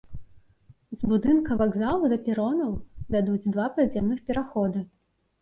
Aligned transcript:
З 1.01 1.09
будынка 1.11 1.57
вакзалу 1.59 2.09
да 2.15 2.19
перонаў 2.29 2.73
вядуць 3.17 3.47
два 3.53 3.69
падземных 3.77 4.19
пераходы. 4.33 4.85